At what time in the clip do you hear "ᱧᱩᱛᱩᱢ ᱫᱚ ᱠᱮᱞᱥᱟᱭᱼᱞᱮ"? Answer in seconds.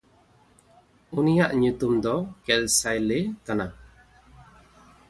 1.61-3.19